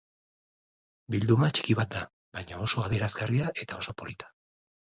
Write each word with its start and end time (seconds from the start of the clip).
Bilduma 1.15 1.49
txiki 1.59 1.75
bat 1.81 1.93
da, 1.97 2.01
baina 2.39 2.63
oso 2.65 2.85
adierazgarria 2.87 3.55
eta 3.67 3.81
oso 3.85 3.97
polita. 4.03 4.35